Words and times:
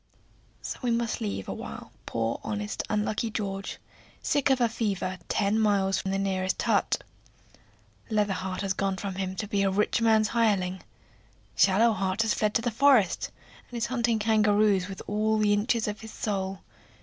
So 0.63 0.79
we 0.81 0.89
must 0.89 1.21
leave 1.21 1.47
awhile 1.47 1.91
poor, 2.07 2.39
honest, 2.43 2.81
unlucky 2.89 3.29
George, 3.29 3.77
sick 4.23 4.49
of 4.49 4.59
a 4.59 4.67
fever, 4.67 5.19
ten 5.29 5.59
miles 5.59 5.99
from 5.99 6.09
the 6.09 6.17
nearest 6.17 6.59
hut. 6.63 7.03
Leather 8.09 8.33
heart 8.33 8.61
has 8.61 8.73
gone 8.73 8.97
from 8.97 9.13
him 9.13 9.35
to 9.35 9.47
be 9.47 9.61
a 9.61 9.69
rich 9.69 10.01
man's 10.01 10.29
hireling. 10.29 10.81
Shallow 11.55 11.93
heart 11.93 12.23
has 12.23 12.33
fled 12.33 12.55
to 12.55 12.63
the 12.63 12.71
forest, 12.71 13.29
and 13.69 13.77
is 13.77 13.85
hunting 13.93 14.17
kangaroos 14.17 14.87
with 14.87 15.03
all 15.05 15.37
the 15.37 15.53
inches 15.53 15.87
of 15.87 16.01
his 16.01 16.11
soul. 16.11 16.61